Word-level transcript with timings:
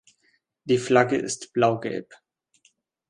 Die 0.63 0.79
Flagge 0.79 1.15
ist 1.17 1.53
blau-gelb. 1.53 2.11